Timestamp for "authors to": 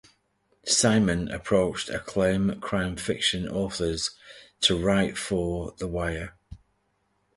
3.47-4.75